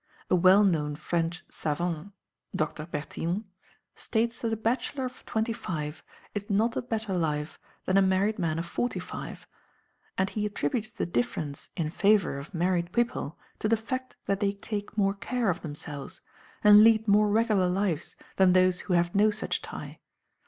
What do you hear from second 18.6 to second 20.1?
who have no such tie.